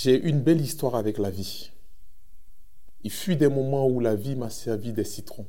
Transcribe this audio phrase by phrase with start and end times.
[0.00, 1.72] J'ai une belle histoire avec la vie.
[3.02, 5.48] Il fut des moments où la vie m'a servi des citrons.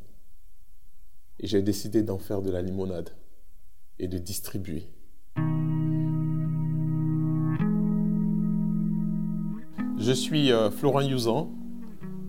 [1.40, 3.12] Et j'ai décidé d'en faire de la limonade
[4.00, 4.88] et de distribuer.
[10.00, 11.52] Je suis euh, Florent Youzan.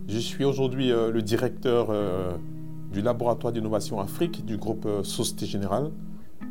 [0.06, 2.36] Je suis aujourd'hui euh, le directeur euh,
[2.92, 5.90] du laboratoire d'innovation Afrique du groupe Société Générale.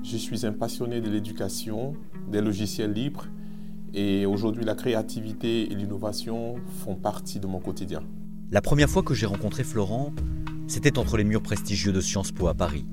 [0.01, 1.95] Je suis un passionné de l'éducation,
[2.27, 3.27] des logiciels libres
[3.93, 8.01] et aujourd'hui la créativité et l'innovation font partie de mon quotidien.
[8.51, 10.14] La première fois que j'ai rencontré Florent,
[10.68, 12.86] c'était entre les murs prestigieux de Sciences Po à Paris.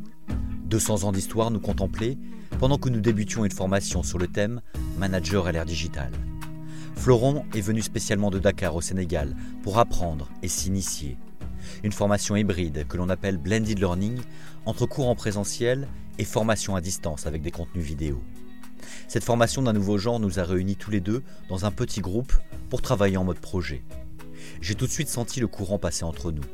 [0.66, 2.18] 200 ans d'histoire nous contemplaient
[2.58, 4.60] pendant que nous débutions une formation sur le thème
[4.98, 6.12] Manager à l'ère digitale.
[6.96, 11.18] Florent est venu spécialement de Dakar au Sénégal pour apprendre et s'initier.
[11.84, 14.18] Une formation hybride que l'on appelle Blended Learning
[14.64, 15.86] entre cours en présentiel
[16.18, 18.20] et formation à distance avec des contenus vidéo.
[19.08, 22.32] Cette formation d'un nouveau genre nous a réunis tous les deux dans un petit groupe
[22.70, 23.82] pour travailler en mode projet.
[24.60, 26.44] J'ai tout de suite senti le courant passer entre nous,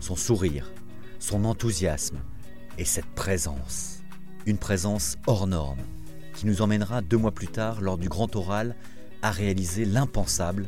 [0.00, 0.72] son sourire,
[1.18, 2.18] son enthousiasme
[2.78, 4.02] et cette présence.
[4.46, 5.78] Une présence hors norme
[6.34, 8.74] qui nous emmènera deux mois plus tard lors du grand oral
[9.22, 10.66] à réaliser l'impensable,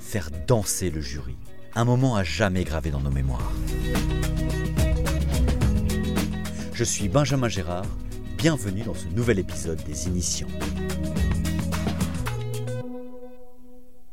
[0.00, 1.36] faire danser le jury.
[1.76, 3.52] Un moment à jamais gravé dans nos mémoires.
[6.72, 7.86] Je suis Benjamin Gérard,
[8.44, 10.48] bienvenue dans ce nouvel épisode des Initiants.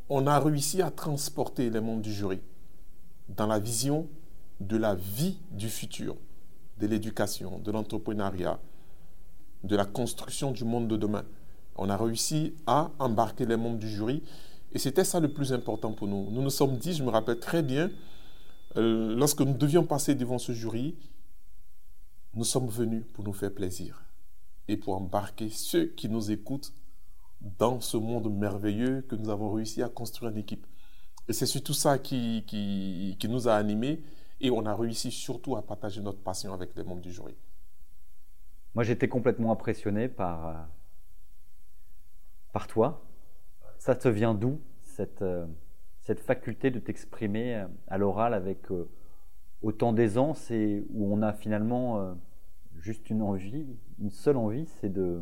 [0.08, 2.40] On a réussi à transporter les membres du jury
[3.28, 4.08] dans la vision
[4.62, 6.16] de la vie du futur,
[6.80, 8.58] de l'éducation, de l'entrepreneuriat,
[9.66, 11.26] de la construction du monde de demain.
[11.76, 14.24] On a réussi à embarquer les membres du jury
[14.72, 16.32] et c'était ça le plus important pour nous.
[16.32, 17.92] Nous nous sommes dit, je me rappelle très bien,
[18.78, 20.96] euh, lorsque nous devions passer devant ce jury,
[22.34, 24.02] nous sommes venus pour nous faire plaisir
[24.68, 26.74] et pour embarquer ceux qui nous écoutent
[27.42, 30.66] dans ce monde merveilleux que nous avons réussi à construire en équipe.
[31.28, 34.04] Et c'est surtout ça qui, qui, qui, nous a animés
[34.40, 37.36] et on a réussi surtout à partager notre passion avec les membres du jury.
[38.74, 40.54] Moi, j'étais complètement impressionné par, euh,
[42.54, 43.04] par toi.
[43.78, 45.46] Ça te vient d'où, cette, euh,
[46.00, 48.68] cette faculté de t'exprimer euh, à l'oral avec
[49.62, 52.16] autant d'aisance et où on a finalement
[52.82, 53.66] juste une envie,
[54.00, 55.22] une seule envie, c'est de,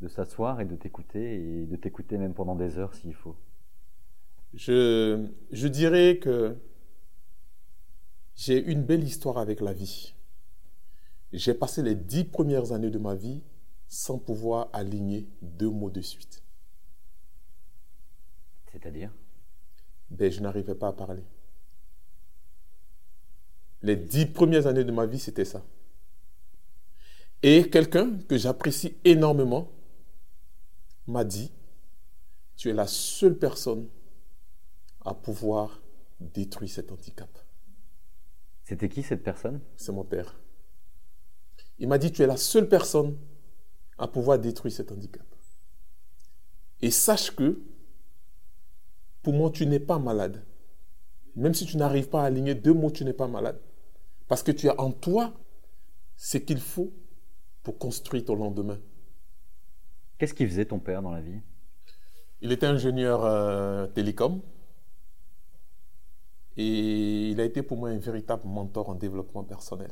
[0.00, 3.36] de s'asseoir et de t'écouter et de t'écouter même pendant des heures s'il faut.
[4.54, 6.56] Je, je dirais que
[8.34, 10.14] j'ai une belle histoire avec la vie.
[11.32, 13.42] J'ai passé les dix premières années de ma vie
[13.86, 16.42] sans pouvoir aligner deux mots de suite.
[18.72, 19.12] C'est-à-dire?
[20.10, 21.24] Ben, Je n'arrivais pas à parler.
[23.82, 25.64] Les dix premières années de ma vie, c'était ça.
[27.42, 29.70] Et quelqu'un que j'apprécie énormément
[31.06, 31.52] m'a dit,
[32.56, 33.88] tu es la seule personne
[35.04, 35.80] à pouvoir
[36.20, 37.30] détruire cet handicap.
[38.64, 39.60] C'était qui cette personne?
[39.76, 40.38] C'est mon père.
[41.78, 43.16] Il m'a dit, tu es la seule personne
[43.96, 45.26] à pouvoir détruire cet handicap.
[46.82, 47.60] Et sache que,
[49.22, 50.44] pour moi, tu n'es pas malade.
[51.36, 53.60] Même si tu n'arrives pas à aligner deux mots, tu n'es pas malade.
[54.28, 55.32] Parce que tu as en toi
[56.16, 56.92] ce qu'il faut
[57.62, 58.78] pour construire ton lendemain.
[60.18, 61.40] Qu'est-ce qu'il faisait ton père dans la vie?
[62.42, 64.40] Il était ingénieur euh, télécom.
[66.56, 69.90] Et il a été pour moi un véritable mentor en développement personnel.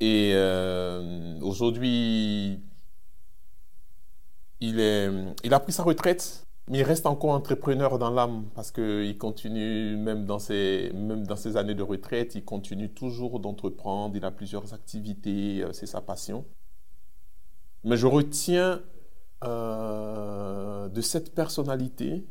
[0.00, 2.60] Et euh, aujourd'hui,
[4.60, 9.18] il, il a pris sa retraite mais il reste encore entrepreneur dans l'âme parce qu'il
[9.18, 14.16] continue, même dans, ses, même dans ses années de retraite, il continue toujours d'entreprendre.
[14.16, 16.44] Il a plusieurs activités, euh, c'est sa passion.
[17.82, 18.82] Mais je retiens
[19.42, 22.26] euh, de cette personnalité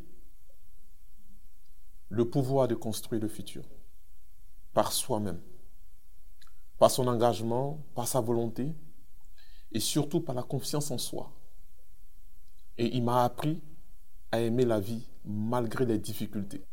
[2.10, 3.64] le pouvoir de construire le futur
[4.74, 5.42] par soi-même,
[6.78, 8.74] par son engagement, par sa volonté
[9.72, 11.32] et surtout par la confiance en soi.
[12.78, 13.62] Et il m'a appris
[14.32, 16.64] à aimer la vie malgré les difficultés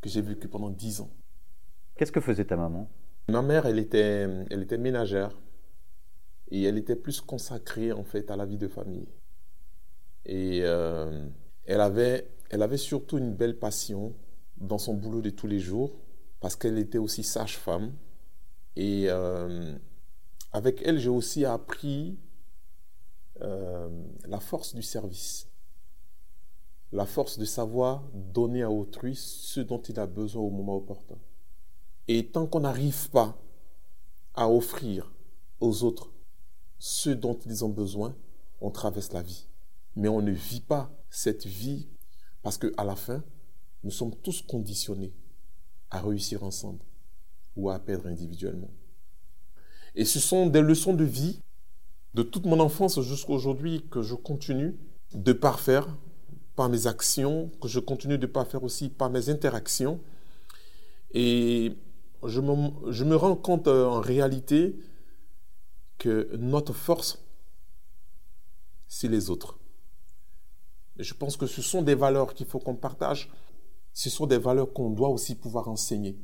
[0.00, 1.10] que j'ai vécues pendant dix ans.
[1.96, 2.88] Qu'est-ce que faisait ta maman?
[3.28, 5.38] Ma mère, elle était, elle était ménagère
[6.50, 9.08] et elle était plus consacrée en fait à la vie de famille.
[10.24, 11.26] Et euh,
[11.64, 14.14] elle, avait, elle avait surtout une belle passion
[14.56, 16.00] dans son boulot de tous les jours
[16.40, 17.92] parce qu'elle était aussi sage-femme.
[18.76, 19.76] Et euh,
[20.52, 22.18] avec elle, j'ai aussi appris
[23.40, 23.88] euh,
[24.26, 25.47] la force du service
[26.92, 31.18] la force de savoir donner à autrui ce dont il a besoin au moment opportun.
[32.06, 33.38] Et tant qu'on n'arrive pas
[34.34, 35.12] à offrir
[35.60, 36.10] aux autres
[36.78, 38.14] ce dont ils ont besoin,
[38.60, 39.46] on traverse la vie.
[39.96, 41.88] Mais on ne vit pas cette vie,
[42.42, 43.22] parce qu'à la fin,
[43.82, 45.12] nous sommes tous conditionnés
[45.90, 46.84] à réussir ensemble
[47.56, 48.70] ou à perdre individuellement.
[49.94, 51.42] Et ce sont des leçons de vie
[52.14, 54.78] de toute mon enfance jusqu'à aujourd'hui que je continue
[55.12, 55.96] de parfaire
[56.58, 60.00] par mes actions, que je continue de parfaire aussi par mes interactions.
[61.12, 61.76] Et
[62.24, 64.76] je me, je me rends compte euh, en réalité
[65.98, 67.22] que notre force,
[68.88, 69.56] c'est les autres.
[70.98, 73.30] Et je pense que ce sont des valeurs qu'il faut qu'on partage.
[73.92, 76.18] Ce sont des valeurs qu'on doit aussi pouvoir enseigner.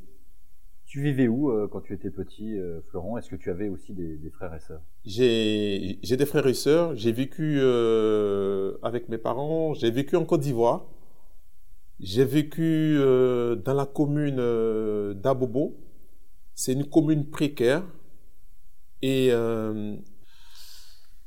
[0.94, 3.18] Tu vivais où euh, quand tu étais petit, euh, Florent?
[3.18, 4.80] Est-ce que tu avais aussi des, frères et sœurs?
[5.04, 6.94] J'ai des frères et sœurs.
[6.94, 9.74] J'ai vécu euh, avec mes parents.
[9.74, 10.86] J'ai vécu en Côte d'Ivoire.
[11.98, 14.36] J'ai vécu dans la commune
[15.14, 15.76] d'Abobo.
[16.54, 17.82] C'est une commune précaire.
[19.02, 19.30] Et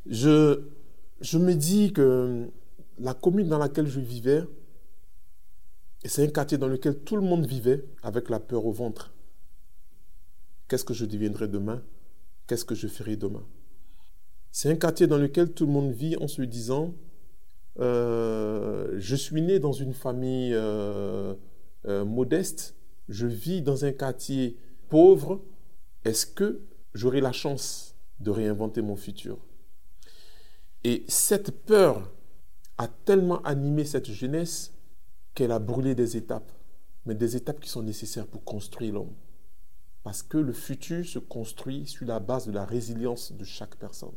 [0.05, 0.61] je,
[1.19, 2.49] je me dis que
[2.99, 4.43] la commune dans laquelle je vivais,
[6.05, 9.11] c'est un quartier dans lequel tout le monde vivait avec la peur au ventre.
[10.67, 11.81] Qu'est-ce que je deviendrai demain?
[12.45, 13.45] Qu'est-ce que je ferai demain?
[14.51, 16.93] C'est un quartier dans lequel tout le monde vit en se disant,
[17.79, 21.35] euh, je suis né dans une famille euh,
[21.85, 22.75] euh, modeste,
[23.07, 24.57] je vis dans un quartier
[24.89, 25.41] pauvre,
[26.03, 26.61] est-ce que
[26.93, 29.37] j'aurai la chance de réinventer mon futur?
[30.83, 32.11] Et cette peur
[32.77, 34.73] a tellement animé cette jeunesse
[35.33, 36.51] qu'elle a brûlé des étapes,
[37.05, 39.13] mais des étapes qui sont nécessaires pour construire l'homme.
[40.07, 44.15] Parce que le futur se construit sur la base de la résilience de chaque personne.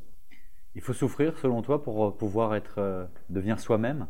[0.77, 4.07] Il faut souffrir, selon toi, pour euh, pouvoir être, euh, devenir soi-même?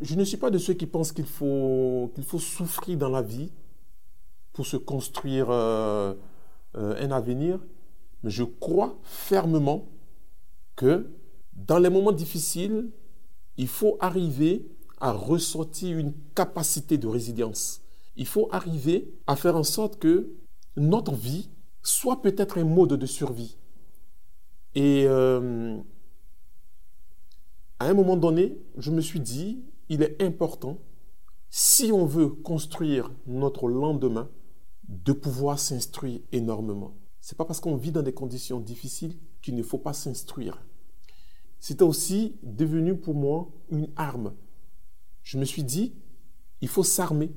[0.00, 3.20] Je ne suis pas de ceux qui pensent qu'il faut, qu'il faut souffrir dans la
[3.20, 3.50] vie
[4.52, 6.14] pour se construire euh,
[6.74, 7.58] un avenir,
[8.22, 9.88] mais je crois fermement
[10.76, 11.10] que
[11.52, 12.90] dans les moments difficiles,
[13.56, 14.70] il faut arriver
[15.00, 17.82] à ressortir une capacité de résilience.
[18.14, 20.32] Il faut arriver à faire en sorte que
[20.76, 21.50] notre vie
[21.82, 23.56] soit peut-être un mode de survie.
[24.74, 25.78] Et euh,
[27.78, 30.78] à un moment donné, je me suis dit, il est important,
[31.50, 34.30] si on veut construire notre lendemain,
[34.88, 36.94] de pouvoir s'instruire énormément.
[37.20, 40.62] C'est pas parce qu'on vit dans des conditions difficiles qu'il ne faut pas s'instruire.
[41.60, 44.34] C'était aussi devenu pour moi une arme.
[45.22, 45.94] Je me suis dit,
[46.60, 47.30] il faut s'armer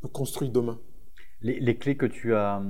[0.00, 0.78] pour construire demain.
[1.44, 2.62] Les, clés que tu as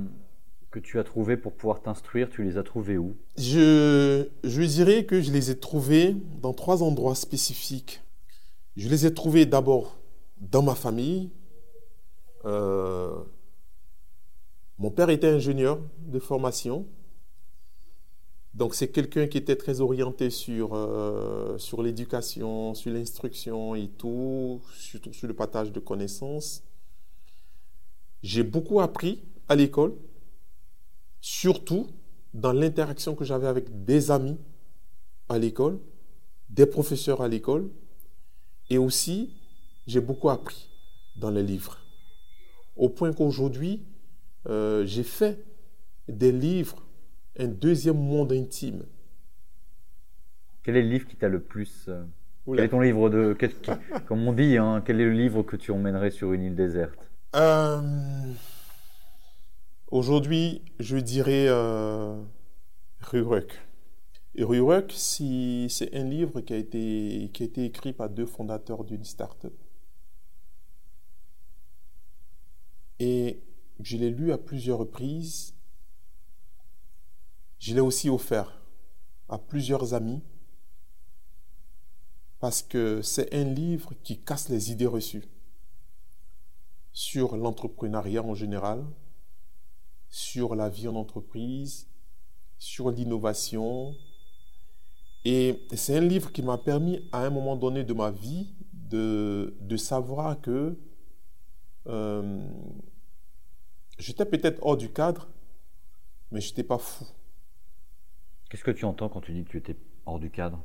[0.73, 3.15] que tu as trouvées pour pouvoir t'instruire, tu les as trouvées où?
[3.39, 8.03] Je, je dirais que je les ai trouvées dans trois endroits spécifiques.
[8.77, 9.97] Je les ai trouvées d'abord
[10.39, 11.31] dans ma famille.
[12.45, 13.17] Euh,
[14.79, 16.85] mon père était ingénieur de formation.
[18.55, 24.61] Donc c'est quelqu'un qui était très orienté sur, euh, sur l'éducation, sur l'instruction et tout,
[24.77, 26.65] surtout sur le partage de connaissances.
[28.25, 29.93] J'ai beaucoup appris à l'école,
[31.21, 31.89] surtout
[32.33, 34.39] dans l'interaction que j'avais avec des amis
[35.29, 35.79] à l'école,
[36.49, 37.69] des professeurs à l'école,
[38.71, 39.37] et aussi
[39.87, 40.71] j'ai beaucoup appris
[41.17, 41.77] dans les livres.
[42.77, 43.85] Au point qu'aujourd'hui,
[44.49, 45.45] euh, j'ai fait
[46.09, 46.83] des livres,
[47.39, 48.87] un deuxième monde intime.
[50.63, 51.85] Quel est le livre qui t'a le plus...
[51.89, 52.03] Euh,
[52.47, 53.37] quel est ton livre de...
[54.07, 57.11] comme on dit, hein, quel est le livre que tu emmènerais sur une île déserte?
[57.35, 58.33] Euh,
[59.89, 62.23] aujourd'hui, je dirais euh,
[63.01, 63.61] Ruruck.
[64.91, 69.55] C'est un livre qui a, été, qui a été écrit par deux fondateurs d'une start-up.
[72.99, 73.43] Et
[73.81, 75.55] je l'ai lu à plusieurs reprises.
[77.59, 78.61] Je l'ai aussi offert
[79.29, 80.23] à plusieurs amis
[82.39, 85.25] parce que c'est un livre qui casse les idées reçues
[86.95, 88.85] sur l'entrepreneuriat en général,
[90.09, 91.89] sur la vie en entreprise,
[92.57, 93.95] sur l'innovation.
[95.25, 99.57] Et c'est un livre qui m'a permis à un moment donné de ma vie de,
[99.61, 100.79] de savoir que
[101.89, 102.47] euh,
[103.99, 105.29] j'étais peut-être hors du cadre,
[106.31, 107.07] mais je n'étais pas fou.
[108.49, 110.63] Qu'est-ce que tu entends quand tu dis que tu étais hors du cadre?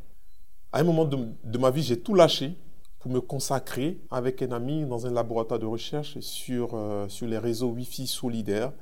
[0.72, 2.56] À un moment de, de ma vie, j'ai tout lâché
[3.00, 7.38] pour me consacrer avec un ami dans un laboratoire de recherche sur, euh, sur les
[7.38, 8.74] réseaux Wi-Fi solidaires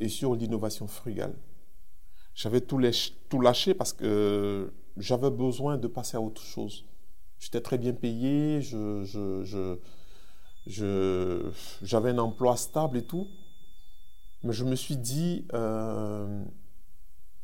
[0.00, 1.34] et sur l'innovation frugale.
[2.34, 6.84] J'avais tout, lâché parce que j'avais besoin de passer à autre chose.
[7.38, 9.78] J'étais très bien payé, je, je,
[10.66, 11.50] je,
[11.82, 13.28] j'avais un emploi stable et tout.
[14.42, 16.44] Mais je me suis dit, euh,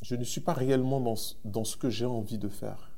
[0.01, 2.88] je ne suis pas réellement dans ce que j'ai envie de faire.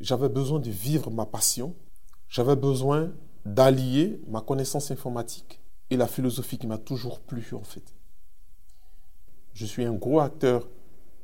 [0.00, 1.74] J'avais besoin de vivre ma passion
[2.34, 3.12] j'avais besoin
[3.44, 5.60] d'allier ma connaissance informatique
[5.90, 7.94] et la philosophie qui m'a toujours plu en fait.
[9.52, 10.68] Je suis un gros acteur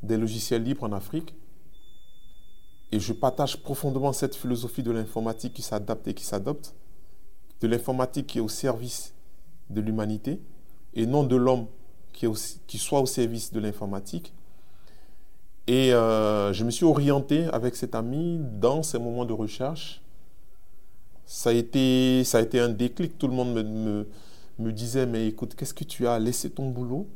[0.05, 1.35] des logiciels libres en Afrique
[2.93, 6.77] et je partage profondément cette philosophie de l'informatique qui s'adapte et qui s'adopte,
[7.61, 9.13] de l'informatique qui est au service
[9.69, 10.41] de l'humanité
[10.95, 11.67] et non de l'homme
[12.13, 12.27] qui,
[12.69, 14.33] qui, soit au service de l'informatique.
[15.71, 20.03] Et euh, je me suis orienté avec cet ami dans ces moments de recherche.
[21.27, 23.17] Ça a été, ça a été un déclic.
[23.17, 23.55] Tout le monde
[24.59, 27.07] me, disait, mais écoute, qu'est-ce que tu as laissé ton boulot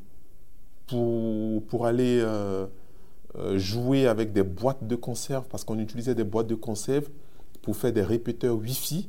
[0.86, 2.66] pour, pour aller euh,
[3.34, 5.48] euh, jouer avec des boîtes de conserve?
[5.48, 7.08] Parce qu'on utilisait des boîtes de conserve
[7.60, 9.08] pour faire des répéteurs Wi-Fi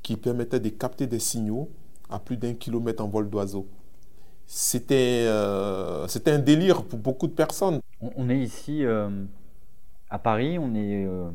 [0.00, 1.68] qui permettaient de capter des signaux
[2.08, 3.66] à plus d'un kilomètre en vol d'oiseau.
[4.52, 5.28] C'était
[6.08, 7.80] c'était un délire pour beaucoup de personnes.
[8.00, 9.08] On, est ici euh,
[10.08, 11.30] à Paris, on, est, euh,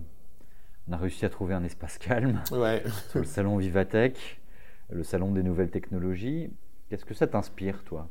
[0.89, 2.83] on a réussi à trouver un espace calme ouais.
[3.11, 4.41] sur le salon Vivatech,
[4.89, 6.51] le salon des nouvelles technologies.
[6.89, 8.09] Qu'est-ce que ça t'inspire, toi?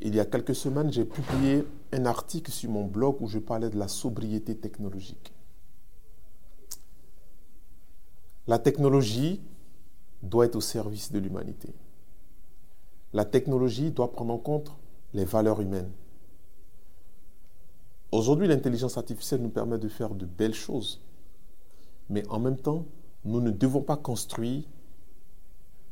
[0.00, 3.68] Il y a quelques semaines, j'ai publié un article sur mon blog où je parlais
[3.68, 5.34] de la sobriété technologique.
[8.46, 9.42] La technologie
[10.22, 11.74] doit être au service de l'humanité.
[13.12, 14.72] La technologie doit prendre en compte
[15.14, 15.90] les valeurs humaines.
[18.12, 21.00] Aujourd'hui, l'intelligence artificielle nous permet de faire de belles choses.
[22.08, 22.86] Mais en même temps,
[23.24, 24.64] nous ne devons pas construire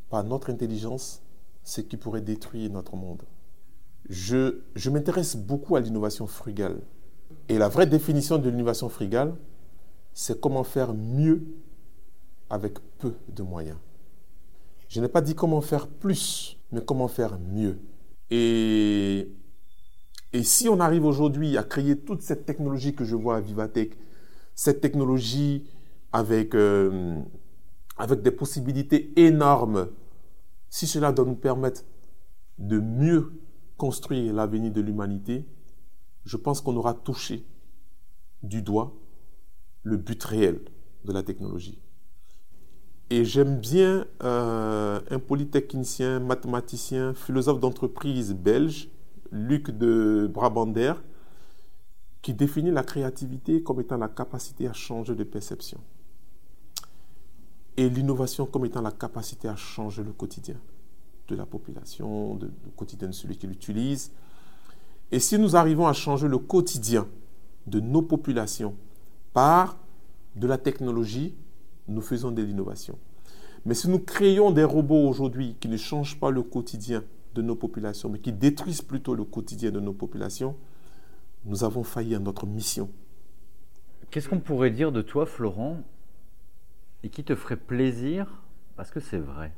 [0.09, 1.23] par notre intelligence
[1.63, 3.23] ce qui pourrait détruire notre monde.
[4.09, 6.81] Je, m'intéresse beaucoup à l'innovation frugale.
[7.49, 9.35] Et la vraie définition de l'innovation frugale,
[10.13, 11.43] c'est comment faire mieux
[12.49, 13.79] avec peu de moyens.
[14.89, 17.79] Je n'ai pas dit comment faire plus, mais comment faire mieux.
[18.31, 19.29] Et
[20.43, 23.97] si on arrive aujourd'hui à créer toute cette technologie que je vois à Vivatech,
[24.55, 25.69] cette technologie
[26.15, 27.21] euh,
[27.97, 29.89] avec des possibilités énormes,
[30.69, 31.85] si cela doit nous permettre
[32.59, 33.33] de mieux
[33.77, 35.47] construire l'avenir de l'humanité,
[36.25, 37.47] je pense qu'on aura touché
[38.43, 38.95] du doigt
[39.83, 40.61] le but réel
[41.05, 41.81] de la technologie.
[43.09, 48.89] Et j'aime bien euh, un polytechnicien, mathématicien, philosophe d'entreprise belge
[49.31, 50.95] Luc de Brabander,
[52.21, 55.81] qui définit la créativité comme étant la capacité à changer de perception
[57.77, 60.57] et l'innovation comme étant la capacité à changer le quotidien
[61.29, 64.13] de la population, le quotidien de celui qui l'utilise.
[65.13, 67.07] Et si nous arrivons à changer le quotidien
[67.67, 68.75] de nos populations
[69.33, 69.79] par
[70.35, 71.35] de la technologie,
[71.89, 72.99] nous faisons de l'innovation.
[73.65, 77.03] Mais si nous créons des robots aujourd'hui qui ne changent pas le quotidien
[77.35, 80.57] de nos populations, mais qui détruisent plutôt le quotidien de nos populations,
[81.45, 82.91] nous avons failli à notre mission.
[84.11, 85.83] Qu'est-ce qu'on pourrait dire de toi, Florent,
[87.03, 88.43] et qui te ferait plaisir
[88.77, 89.53] parce que c'est vrai?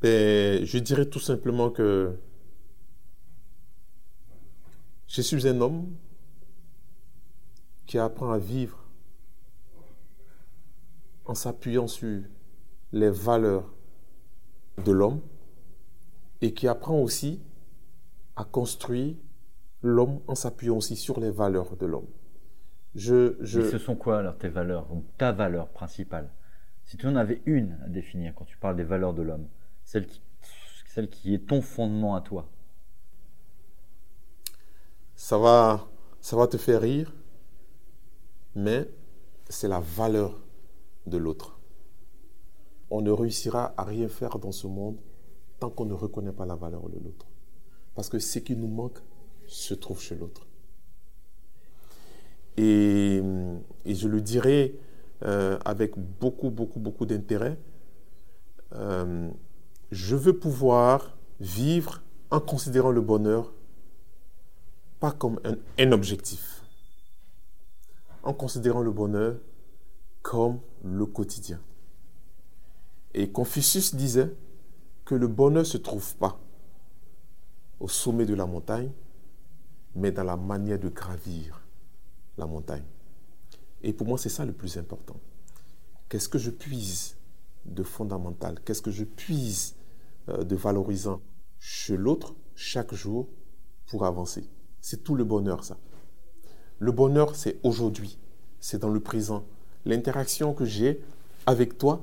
[0.00, 2.16] Ben, Je dirais tout simplement que
[5.08, 5.86] je suis un homme
[7.86, 8.85] qui apprend à vivre
[11.26, 12.22] en s'appuyant sur
[12.92, 13.72] les valeurs
[14.84, 15.20] de l'homme
[16.40, 17.40] et qui apprend aussi
[18.36, 19.16] à construire
[19.82, 22.08] l'homme en s'appuyant aussi sur les valeurs de l'homme.
[22.94, 23.60] Je, je...
[23.62, 26.30] ce sont quoi alors tes valeurs, ou ta valeur principale?
[26.84, 29.48] Si tu en avais une à définir quand tu parles des valeurs de l'homme,
[29.84, 30.22] celle qui,
[30.86, 32.48] celle qui est ton fondement à toi
[35.16, 35.88] ça va,
[36.20, 37.12] ça va te faire rire,
[38.54, 38.88] mais
[39.48, 40.38] c'est la valeur
[41.06, 41.58] de l'autre.
[42.90, 44.96] On ne réussira à rien faire dans ce monde
[45.58, 47.26] tant qu'on ne reconnaît pas la valeur de l'autre.
[47.94, 48.98] Parce que ce qui nous manque
[49.46, 50.46] se trouve chez l'autre.
[52.56, 53.22] Et,
[53.86, 54.74] je le dirais
[55.22, 57.58] euh, avec beaucoup, beaucoup, beaucoup d'intérêt.
[58.74, 59.30] Euh,
[59.90, 63.52] je veux pouvoir vivre en considérant le bonheur
[64.98, 65.38] pas comme
[65.78, 66.62] un objectif,
[68.22, 69.36] en considérant le bonheur
[70.26, 71.60] comme le quotidien.
[73.14, 74.34] Et Confucius disait,
[75.04, 76.40] que le bonheur ne se trouve pas
[77.78, 78.90] au sommet de la montagne,
[79.94, 81.62] mais dans la manière de gravir
[82.38, 82.82] la montagne.
[83.84, 85.14] Et pour moi, c'est ça le plus important.
[86.08, 87.16] Qu'est-ce que je puise
[87.64, 88.58] de fondamental?
[88.64, 89.76] Qu'est-ce que je puise
[90.28, 91.20] euh, de valorisant
[91.60, 93.28] chez l'autre chaque jour
[93.86, 94.50] pour avancer?
[94.80, 95.78] C'est tout le bonheur, ça.
[96.80, 98.18] Le bonheur, c'est aujourd'hui,
[98.58, 99.44] c'est dans le présent.
[99.86, 101.00] L'interaction que j'ai
[101.46, 102.02] avec toi,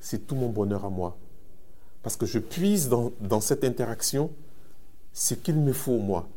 [0.00, 1.16] c'est tout mon bonheur à moi.
[2.02, 4.32] Parce que je puise dans, cette interaction
[5.12, 6.28] ce qu'il me faut, moi.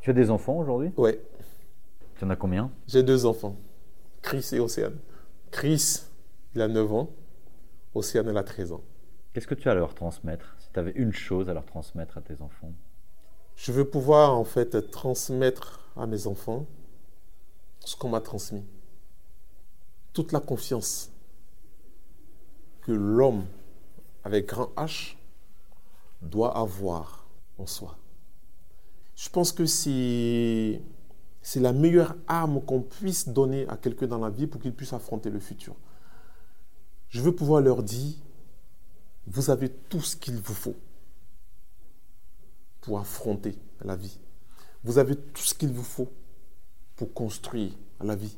[0.00, 0.92] Tu as des enfants aujourd'hui?
[0.96, 1.10] Oui.
[2.16, 2.70] Tu en as combien?
[2.86, 3.56] J'ai deux enfants,
[4.22, 4.96] Chris et Océane.
[5.50, 6.02] Chris,
[6.54, 7.10] il a 9 ans.
[7.94, 8.82] Océane, elle a 13 ans.
[9.32, 10.56] Qu'est-ce que tu as à leur transmettre?
[10.58, 12.72] Si tu avais une chose à leur transmettre à tes enfants?
[13.56, 16.66] Je veux pouvoir en fait transmettre à mes enfants
[17.80, 18.64] ce qu'on m'a transmis.
[20.18, 21.12] Toute la confiance
[22.80, 23.46] que l'homme
[24.24, 25.14] avec grand H
[26.22, 27.96] doit avoir en soi.
[29.14, 30.82] Je pense que c'est
[31.40, 34.92] c'est la meilleure arme qu'on puisse donner à quelqu'un dans la vie pour qu'il puisse
[34.92, 35.76] affronter le futur.
[37.10, 38.16] Je veux pouvoir leur dire,
[39.28, 40.74] vous avez tout ce qu'il vous faut
[42.80, 44.18] pour affronter la vie.
[44.82, 46.10] Vous avez tout ce qu'il vous faut
[46.96, 47.70] pour construire
[48.00, 48.36] la vie.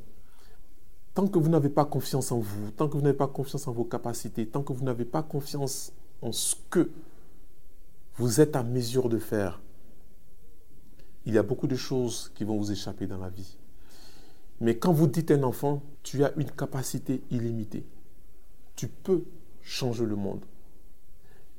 [1.15, 3.73] Tant que vous n'avez pas confiance en vous, tant que vous n'avez pas confiance en
[3.73, 6.91] vos capacités, tant que vous n'avez pas confiance en ce que
[8.17, 9.61] vous êtes à mesure de faire,
[11.27, 13.57] il y a beaucoup de choses qui vont vous échapper dans la vie.
[14.61, 17.85] Mais quand vous dites à un enfant, tu as une capacité illimitée,
[18.77, 19.25] tu peux
[19.63, 20.45] changer le monde.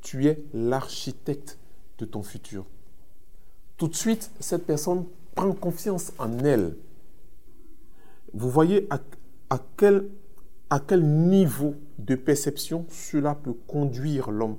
[0.02, 1.58] Tu es l'architecte
[1.98, 2.66] de ton futur.
[3.78, 5.06] Tout de suite, cette personne
[5.36, 6.76] prend confiance en elle.
[8.34, 9.00] Vous voyez à,
[9.58, 10.08] quel,
[10.70, 14.58] à quel niveau de perception cela peut conduire l'homme.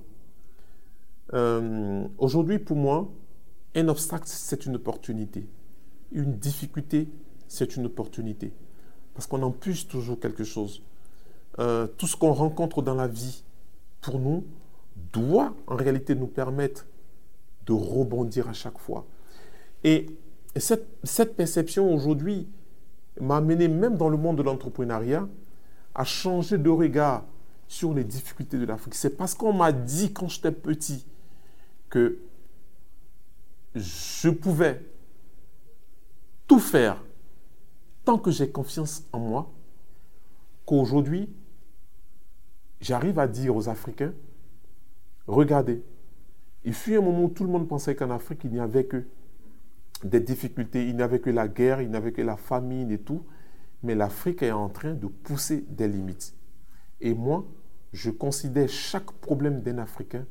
[1.35, 3.09] Euh, aujourd'hui, pour moi,
[3.75, 5.47] un obstacle, c'est une opportunité.
[6.13, 7.09] Une difficulté,
[7.49, 8.53] c'est une opportunité.
[9.15, 10.83] Parce qu'on puisse toujours quelque chose.
[11.59, 13.45] Euh, tout ce qu'on rencontre dans la vie,
[14.01, 14.45] pour nous,
[15.13, 16.87] doit en réalité nous permettre
[17.67, 19.07] de rebondir à chaque fois.
[19.85, 20.07] Et
[20.57, 22.49] cette, cette perception aujourd'hui
[23.21, 25.29] m'a amené, même dans le monde de l'entrepreneuriat,
[25.95, 27.25] à changer de regard
[27.69, 28.95] sur les difficultés de l'Afrique.
[28.95, 31.07] C'est parce qu'on m'a dit quand j'étais petit
[31.89, 32.19] que
[33.75, 34.85] je pouvais
[36.47, 37.03] tout faire
[38.05, 39.51] tant que j'ai confiance en moi,
[40.67, 41.31] qu'aujourd'hui,
[42.81, 44.13] j'arrive à dire aux Africains,
[45.27, 45.83] regardez,
[46.65, 49.05] il fut un moment où tout le monde pensait qu'en Afrique, il n'y avait que
[50.05, 52.99] des difficultés, il n'y avait que la guerre, il n'y avait que la famine et
[53.01, 53.25] tout,
[53.83, 56.35] mais l'Afrique est en train de pousser des limites.
[57.01, 57.45] Et moi,
[57.93, 60.27] je considère chaque problème d'un Africain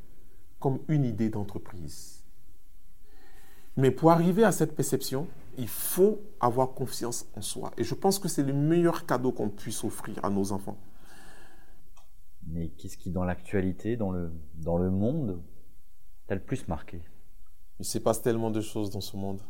[0.59, 2.23] comme une idée d'entreprise.
[3.77, 7.71] Mais pour arriver à cette perception, il faut avoir confiance en soi.
[7.77, 10.77] Et je pense que c'est le meilleur cadeau qu'on puisse offrir à nos enfants.
[12.47, 15.41] Mais qu'est-ce qui, dans l'actualité, dans le, dans le monde,
[16.27, 17.01] t'a le plus marqué?
[17.79, 19.41] Il se passe tellement de choses dans ce monde.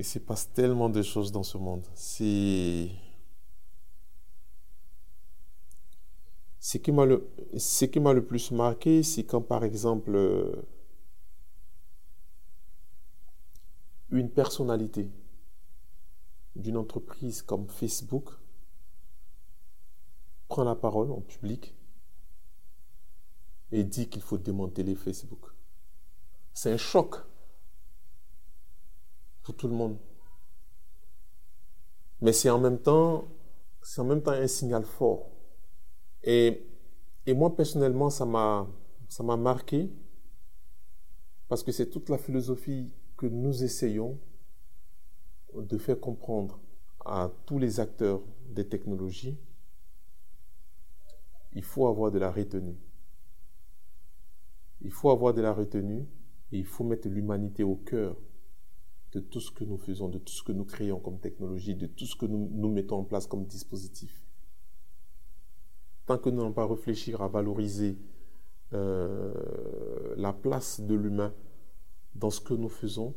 [0.00, 1.86] Il se passe tellement de choses dans ce monde.
[1.94, 2.90] Qui
[6.90, 10.64] m'a le, ce qui m'a le plus marqué, c'est quand, par exemple,
[14.10, 15.10] une personnalité
[16.56, 18.30] d'une entreprise comme Facebook
[20.48, 21.74] prend la parole en public
[23.70, 25.50] et dit qu'il faut démanteler Facebook.
[26.54, 27.16] C'est un choc
[29.52, 29.98] tout le monde.
[32.20, 33.28] Mais c'est en même temps,
[33.82, 35.30] c'est en même temps un signal fort.
[36.22, 36.66] Et,
[37.26, 38.66] et moi, personnellement, ça m'a,
[39.08, 39.90] ça m'a marqué
[41.48, 44.18] parce que c'est toute la philosophie que nous essayons
[45.54, 46.60] de faire comprendre
[47.04, 49.38] à tous les acteurs des technologies,
[51.52, 52.78] il faut avoir de la retenue.
[54.80, 56.06] Il faut avoir de la retenue
[56.52, 58.16] et il faut mettre l'humanité au cœur
[59.12, 61.86] de tout ce que nous faisons, de tout ce que nous créons comme technologie, de
[61.86, 64.24] tout ce que nous, mettons en place comme dispositif.
[66.06, 67.98] Tant que nous n'allons pas réfléchir à valoriser
[68.72, 71.34] euh, la place de l'humain
[72.14, 73.14] dans ce que nous faisons,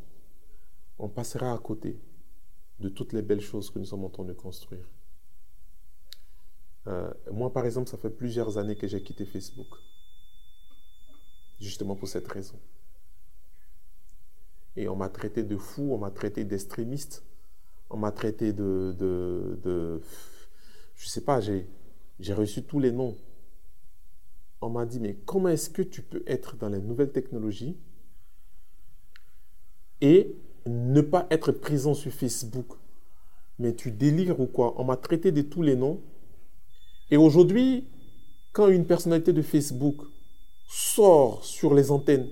[0.97, 1.99] on passera à côté
[2.79, 4.87] de toutes les belles choses que nous sommes en train de construire.
[6.87, 9.67] Euh, moi, par exemple, ça fait plusieurs années que j'ai quitté Facebook.
[11.59, 12.59] Justement pour cette raison.
[14.75, 17.23] Et on m'a traité de fou, on m'a traité d'extrémiste,
[17.89, 20.01] on m'a traité de, de, de,
[20.95, 23.15] Je sais pas, j'ai reçu tous les noms.
[24.61, 27.77] On m'a dit, mais comment est-ce que tu peux être dans les nouvelles technologies
[30.01, 32.77] et ne pas être présent sur Facebook?
[33.59, 34.73] Mais tu délires ou quoi?
[34.79, 36.01] On m'a traité de tous les noms.
[37.11, 37.87] Et aujourd'hui,
[38.53, 39.97] quand une personnalité de Facebook
[40.67, 42.29] sort sur les antennes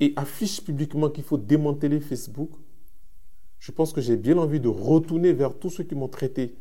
[0.00, 2.50] et affiche publiquement qu'il faut démanteler Facebook,
[3.58, 6.54] je pense que j'ai bien envie de retourner vers tous ceux qui m'ont traité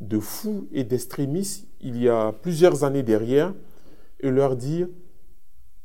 [0.00, 3.54] de fous et d'extrémistes il y a plusieurs années derrière
[4.20, 4.88] et leur dire,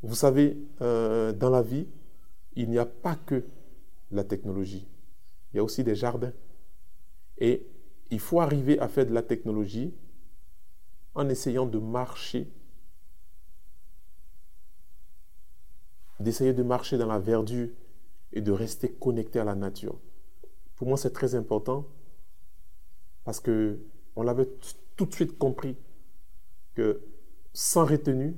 [0.02, 1.88] vous savez, euh, dans la vie,
[2.56, 3.44] il n'y a pas que
[4.12, 4.88] la technologie.
[5.52, 6.34] Il y a aussi des jardins.
[7.38, 7.66] Et
[8.12, 9.94] Il faut arriver à faire de la technologie
[11.16, 12.48] en essayant de marcher,
[16.20, 17.70] d'essayer de marcher dans la verdure
[18.34, 20.00] et de rester connecté à la nature.
[20.76, 21.88] Pour moi, c'est très important
[23.24, 23.80] parce que
[24.16, 24.50] on l'avait
[24.96, 25.78] tout de suite compris
[26.74, 27.02] que
[27.54, 28.38] sans retenue,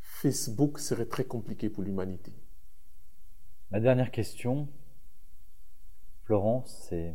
[0.00, 2.32] Facebook serait très compliqué pour l'humanité.
[3.70, 4.68] Ma dernière question,
[6.24, 7.14] Florence, c'est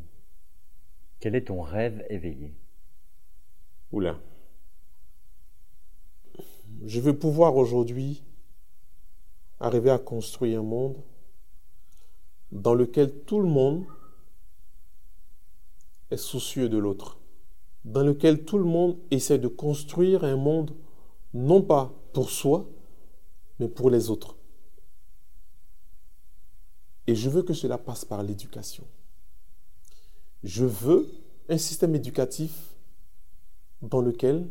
[1.20, 2.56] quel est ton rêve éveillé?
[3.92, 4.20] Oula.
[6.84, 8.24] Je veux pouvoir aujourd'hui
[9.62, 10.98] arriver à construire un monde
[12.52, 13.86] dans lequel tout le monde
[16.10, 17.20] est soucieux de l'autre,
[17.86, 20.76] dans lequel tout le monde essaie de construire un monde
[21.34, 22.68] non pas pour soi,
[23.60, 24.36] mais pour les autres.
[27.08, 28.86] Et je veux que cela passe par l'éducation.
[30.44, 31.10] Je veux
[31.50, 32.76] un système éducatif
[33.82, 34.48] dans lequel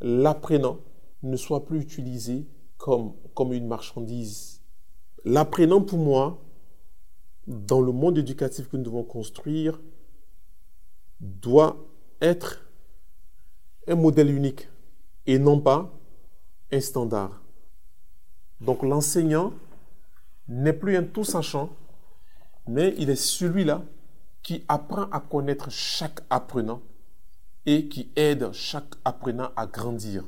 [0.00, 0.78] l'apprenant
[1.22, 2.46] ne soit plus utilisé
[2.80, 4.62] comme, une marchandise.
[5.24, 6.42] L'apprenant, pour moi,
[7.46, 9.80] dans le monde éducatif que nous devons construire,
[11.20, 11.76] doit
[12.22, 12.64] être
[13.86, 14.68] un modèle unique
[15.26, 15.92] et non pas
[16.72, 17.42] un standard.
[18.60, 19.52] Donc l'enseignant
[20.48, 21.70] n'est plus un tout sachant,
[22.66, 23.82] mais il est celui-là
[24.42, 26.80] qui apprend à connaître chaque apprenant
[27.66, 30.24] et qui aide chaque apprenant à grandir.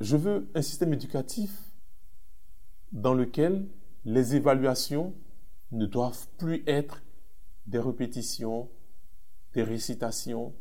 [0.00, 1.50] Je veux un système éducatif
[2.90, 3.68] dans lequel
[4.06, 5.14] les évaluations
[5.72, 7.02] ne doivent plus être
[7.66, 8.70] des répétitions,
[9.52, 10.54] des récitations,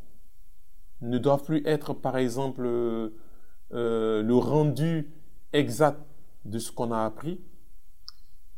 [1.02, 3.12] ne doivent plus être, par exemple, euh,
[3.71, 5.10] le rendu
[5.54, 6.02] exact
[6.43, 7.39] de ce qu'on a appris,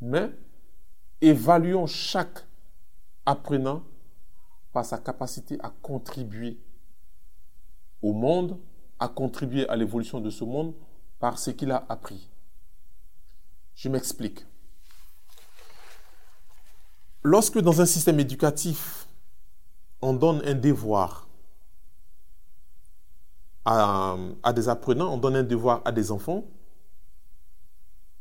[0.02, 0.32] mais
[1.22, 2.48] évaluons chaque
[3.28, 3.84] apprenant
[4.74, 6.60] par sa capacité à contribuer
[8.02, 8.58] au monde,
[9.02, 10.76] à contribuer à l'évolution de ce monde
[11.20, 12.30] par ce qu'il a appris.
[13.76, 14.46] Je m'explique.
[17.24, 19.08] Lorsque dans un système éducatif,
[20.04, 21.28] on donne un devoir
[23.66, 24.18] à,
[24.54, 26.46] des apprenants, on donne un devoir à des enfants,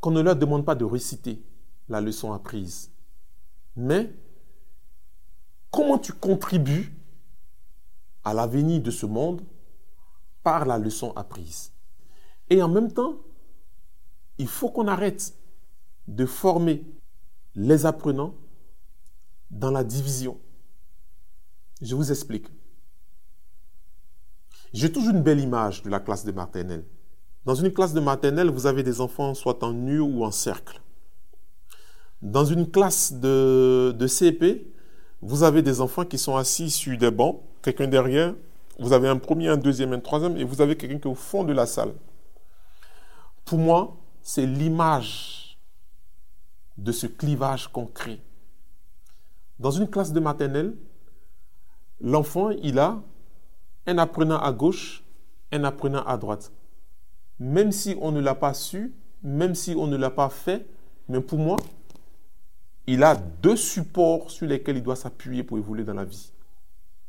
[0.01, 1.43] qu'on ne leur demande pas de réciter
[1.91, 2.91] la leçon apprise,
[3.77, 4.11] mais
[5.71, 6.95] comment tu contribues
[8.25, 9.43] à l'avenir de ce monde
[10.43, 11.73] par la leçon apprise.
[12.49, 13.17] Et en même temps,
[14.39, 15.35] il faut qu'on arrête
[16.09, 16.85] de former
[17.55, 18.35] les apprenants
[19.51, 20.41] dans la division.
[21.83, 22.47] Je vous explique.
[24.73, 26.85] J'ai toujours une belle image de la classe de maternelle.
[27.45, 30.81] Dans une classe de maternelle, vous avez des enfants soit en nu ou en cercle.
[32.23, 34.73] Dans une classe de, de CP,
[35.23, 38.35] vous avez des enfants qui sont assis sur des bancs, quelqu'un derrière,
[38.81, 41.15] vous avez un premier, un deuxième, un troisième, et vous avez quelqu'un qui est au
[41.15, 41.93] fond de la salle.
[43.45, 45.59] Pour moi, c'est l'image
[46.79, 48.21] de ce clivage qu'on crée.
[49.59, 50.75] Dans une classe de maternelle,
[52.01, 53.03] l'enfant, il a
[53.87, 55.05] un apprenant à gauche,
[55.53, 56.51] un apprenant à droite.
[57.39, 60.67] Même si on ne l'a pas su, même si on ne l'a pas fait,
[61.09, 61.57] mais pour moi,
[62.87, 66.33] il a deux supports sur lesquels il doit s'appuyer pour évoluer dans la vie.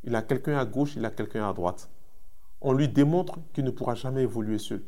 [0.04, 1.90] Il a quelqu'un à gauche, il a quelqu'un à droite.
[2.62, 4.84] On lui démontre qu'il ne pourra jamais évoluer seul.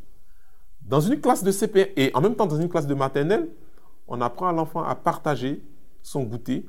[0.82, 3.50] Dans une classe de CP et en même temps dans une classe de maternelle,
[4.08, 5.64] on apprend à l'enfant à partager
[6.02, 6.66] son goûter,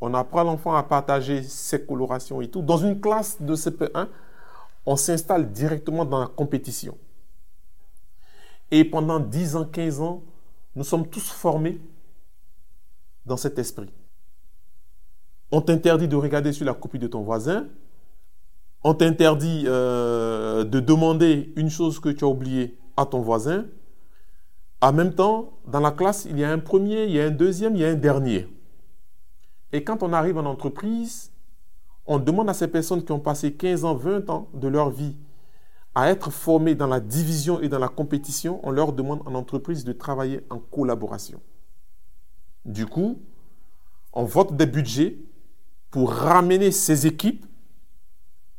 [0.00, 2.62] on apprend à l'enfant à partager ses colorations et tout.
[2.62, 4.08] Dans une classe de CP1,
[4.84, 6.96] on s'installe directement dans la compétition.
[8.70, 10.22] Et pendant 10 ans, 15 ans,
[10.74, 11.80] nous sommes tous formés
[13.24, 13.92] dans cet esprit.
[15.50, 17.66] On t'interdit de regarder sur la copie de ton voisin.
[18.82, 23.66] On t'interdit euh, de demander une chose que tu as oubliée à ton voisin.
[24.80, 27.30] En même temps, dans la classe, il y a un premier, il y a un
[27.30, 28.48] deuxième, il y a un dernier.
[29.72, 31.32] Et quand on arrive en entreprise,
[32.06, 35.16] on demande à ces personnes qui ont passé 15 ans, 20 ans de leur vie
[35.94, 39.82] à être formées dans la division et dans la compétition, on leur demande en entreprise
[39.82, 41.40] de travailler en collaboration.
[42.66, 43.18] Du coup,
[44.12, 45.16] on vote des budgets
[45.96, 47.46] pour ramener ces équipes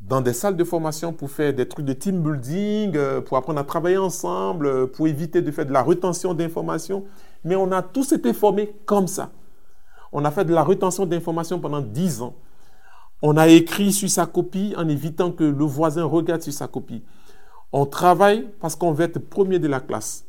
[0.01, 3.59] dans des salles de formation pour faire des trucs de team building, euh, pour apprendre
[3.59, 7.05] à travailler ensemble, euh, pour éviter de faire de la retention d'informations.
[7.43, 9.29] Mais on a tous été formés comme ça.
[10.11, 12.33] On a fait de la rétention d'informations pendant 10 ans.
[13.21, 17.03] On a écrit sur sa copie en évitant que le voisin regarde sur sa copie.
[17.71, 20.25] On travaille parce qu'on veut être premier de la classe.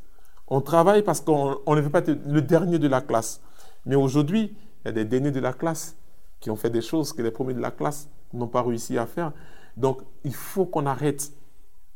[0.46, 3.40] On travaille parce qu'on ne veut pas être le dernier de la classe.
[3.86, 5.97] Mais aujourd'hui, il y a des derniers de la classe
[6.40, 9.06] qui ont fait des choses que les premiers de la classe n'ont pas réussi à
[9.06, 9.32] faire.
[9.76, 11.32] Donc, il faut qu'on arrête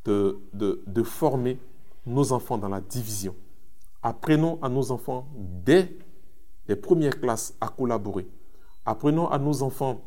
[0.04, 1.58] de, de, former
[2.06, 3.36] nos enfants dans la division.
[4.02, 5.96] Apprenons à nos enfants dès
[6.66, 8.26] les premières classes à collaborer.
[8.84, 10.02] Apprenons à nos enfants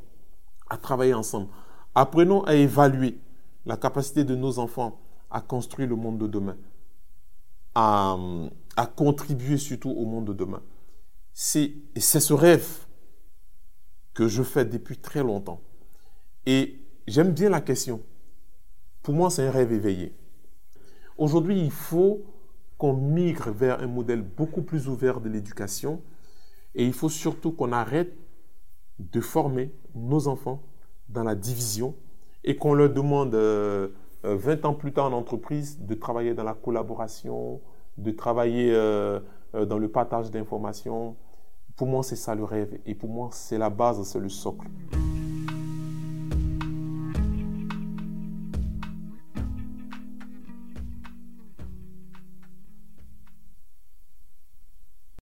[0.69, 1.48] à travailler ensemble.
[1.93, 3.17] Apprenons à évaluer
[3.65, 5.00] la capacité de nos enfants
[5.32, 6.58] à construire le monde de demain,
[7.74, 8.17] à,
[8.76, 10.62] à contribuer surtout au monde de demain.
[11.34, 12.85] C'est ce rêve
[14.15, 15.62] que je fais depuis très longtemps.
[16.47, 18.01] Et j'aime bien la question.
[19.04, 20.15] Pour moi, c'est un rêve éveillé.
[21.17, 22.23] Aujourd'hui, il faut
[22.78, 26.01] qu'on migre vers un modèle beaucoup plus ouvert de l'éducation
[26.73, 28.13] et il faut surtout qu'on arrête
[28.99, 30.62] de former nos enfants
[31.10, 31.95] dans la division
[32.43, 33.89] et qu'on leur demande 20 euh,
[34.25, 37.62] euh, ans plus tard en entreprise de travailler dans la collaboration,
[37.97, 39.19] de travailler euh,
[39.54, 41.15] dans le partage d'informations.
[41.75, 44.65] Pour moi, c'est ça le rêve et pour moi, c'est la base, c'est le socle.